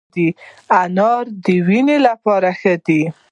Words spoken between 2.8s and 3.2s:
دی